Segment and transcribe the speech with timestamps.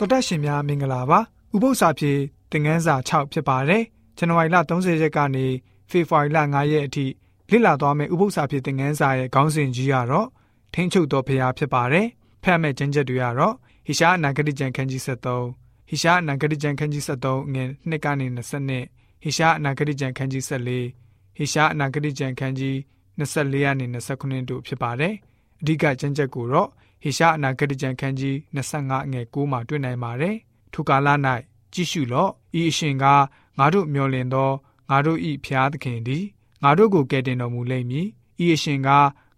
[0.00, 1.20] တော်တက်ရှင်များမင်္ဂလာပါ
[1.54, 2.12] ဥပု္ပ္ပစာဖြေ
[2.52, 3.82] သင်ငန်းစာ6ဖြစ်ပါတယ်
[4.18, 5.46] ဇန်နဝါရီလ30ရက်ကနေ
[5.90, 7.04] ဖေဖော်ဝါရီလ9ရက်အထိ
[7.50, 10.28] လေ့လာသွားမယ့်ဥပု္ပ္ပစာဖြေသင်ငန်းစာရဲ့ခေါင်းစဉ်ကြီးကတော့
[10.74, 12.06] ထင်းချုပ်တော်ဖရာဖြစ်ပါတယ်
[12.42, 13.54] ဖတ်မဲ့ကျမ်းချက်တွေကတော့
[13.86, 18.26] ဟိရှားအနာဂတိကျမ်းခန်းကြီး73ဟိရှားအနာဂတိကျမ်းခန်းကြီး73ငွေ2ကနေ
[18.76, 22.76] 20ဟိရှားအနာဂတိကျမ်းခန်းကြီး14ဟိရှားအနာဂတိကျမ်းခန်းကြီး
[23.18, 23.86] 24ကနေ
[24.18, 25.14] 29တို့ဖြစ်ပါတယ်
[25.60, 26.68] အဓိကကျမ်းချက်ကိုတော့
[27.02, 30.36] ဟေရှာအနာဂတိကျမ်းခန်းကြီး25ငယ်6မှာတွေ့နိုင်ပါတယ်။
[30.72, 31.08] ထိုကာလ၌
[31.72, 33.04] ကြည့်ရှုလော့ဤအရှင်က
[33.58, 34.50] ငါတို့မျှော်လင့်သော
[34.90, 36.24] ငါတို့ဤဖျားသခင်သည်
[36.62, 38.06] ငါတို့ကိုကယ်တင်တော်မူလိမ့်မည်။
[38.44, 38.88] ဤအရှင်က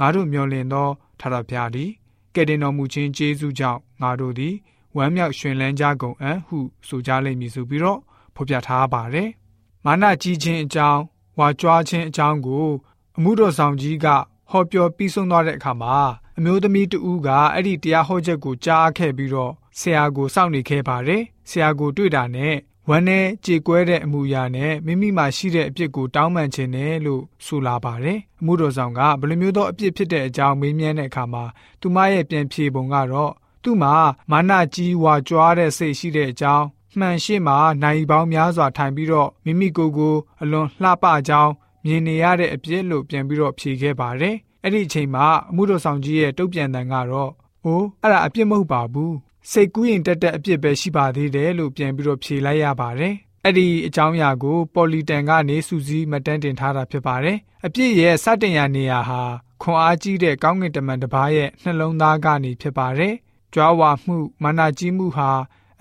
[0.00, 0.88] ငါတို့မျှော်လင့်သော
[1.20, 1.90] ထာဝရဘုရားသည်
[2.34, 4.54] ကယ်တင်တော်မူခြင်းကျေးဇူးကြောင့်ငါတို့သည်
[4.96, 6.58] ဝမ်းမြောက်ရွှင်လန်းကြကုန်အံ့ဟု
[6.88, 8.00] ဆိုကြလိမ့်မည်ဆိုပြီးတော့
[8.34, 9.28] ဖော်ပြထားပါတယ်။
[9.84, 11.00] မာနကြီးခြင်းအကြောင်း
[11.38, 12.68] ဝါကြွားခြင်းအကြောင်းကို
[13.16, 14.06] အမှုတော်ဆောင်ကြီးက
[14.50, 15.96] ဟောပြောပြီးဆုံးသွားတဲ့အခါမှာ
[16.38, 22.54] အမျိုးသမီးတဦးကအဲ့ဒီတရားဟောချက်ကိုကြားခဲ့ပြီးတော့ဆရာကိုစောင့်နေခဲ့ပါတယ်ဆရာကိုတွေ့တာနဲ့
[22.88, 31.44] ဝမ်းနဲ့ကြေကွဲတဲ့အမှုရာနဲ့မိမိမှာရှိတဲ့အပြစ်ကိုတောင်းပန်ခြင်းနဲ့လို့ဆိုလာပါတယ်အမှုတော်ဆောင်ကဘယ်လိုမျိုးသောအပြစ်ဖြစ်တဲ့အကြောင်းမေးမြန်းတဲ့အခါမှာ
[31.80, 33.94] သူမရဲ့ပြန်ဖြေပုံကတော့သူ့မှာ
[34.30, 36.66] မာနကြီးဝါကြွားတဲ့စိတ်ရှိတဲ့အကြောင်း
[36.98, 41.52] မှန်ရှိမှနိုင်ပေါင်းများစွာထိုင်ပြီးတော့မိမိကိုယ်ကိုအလွန်လှပကြောင်း
[41.86, 47.30] မြင်နေရတဲ့အပြစ်လို့ပြန်ပြီးတော့ဖြေခဲ့ပါတယ်အဲ့ဒီအချိန်မှာအမှုတော်ဆောင်ကြီးရဲ့တုတ်ပြန်တန်ကတော့
[47.64, 49.14] အိုးအဲ့ဒါအပြစ်မဟုတ်ပါဘူး
[49.50, 53.14] စိတ်ကူးရင်တက်တက်အပြစ်ပဲရှိပါသေးတယ်လို့ပြန်ပြီးတော့ဖြေလိုက်ရပါတယ်
[53.44, 59.22] အဲ့ဒီအကြောင်းအရာကိုပေါ်လီတန်ကနေစူးစီးမတန်းတင်ထားတာဖြစ်ပါတယ်အပြစ်ရဲ့စတင်ရနေရာဟာ
[59.62, 63.14] ခွန်အားကြီးတဲ့ကောင်းကင်တမန်တစ်ပါးရဲ့နှလုံးသားကနေဖြစ်ပါတယ်
[63.54, 65.30] ကြွားဝါမှုမာနကြီးမှုဟာ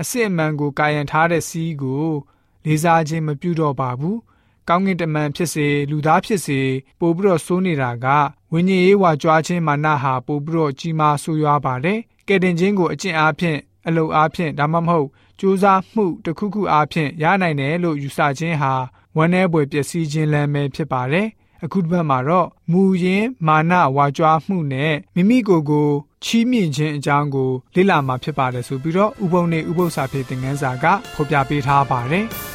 [0.01, 2.05] အစစ်အမှန်ကိုကာယံထားတဲ့စီးကို
[2.65, 4.17] လေးစားခြင်းမပြုတော့ပါဘူး
[4.69, 6.59] ကောင်းကင်တမန်ဖြစ်စေလူသားဖြစ်စေ
[6.99, 8.07] ပို့ပြီးတော့စိုးနေတာက
[8.51, 15.07] ဝိညာဉ်ရေးဝါကြွားခြင်းမာနဟာပို့ပြီးတော့ကြီးမားဆိုးရွားပါတယ်။ကယ်တင်ခြင်းကိုအကျင့်အားဖြင့်အလုပ်အားဖြင့်ဒါမှမဟုတ်
[15.39, 18.73] ကြိုးစားမှုတစ်ခုခုအားဖြင့်ရနိုင်တယ်လို့ယူဆခြင်းဟာ
[19.17, 21.27] ဝမ်းနည်းပွေပျက်စီးခြင်းလမ်းပဲဖြစ်ပါတယ်။
[21.63, 25.89] အခုတစ်ပတ်မှာတော့မူရင်းမာနဝါကြွားမှုနဲ့မိမိကိုယ်ကို
[26.23, 32.27] ချီးမြှင့်ခြင်းအကြောင်းကိုလေ့လာမှာဖြစ်ပါတယ်ဆိုပြီးတော့ဥပုံနေဥပု္ပ္ပစာဖြစ်တဲ့ငန်းစာကဖော်ပြပေးထားပါတယ်။